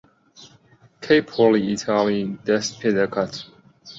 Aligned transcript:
کەی 1.03 1.21
پۆلی 1.29 1.65
ئیتاڵی 1.69 2.21
دەست 2.47 2.71
پێ 2.79 2.89
دەکات؟ 2.97 3.33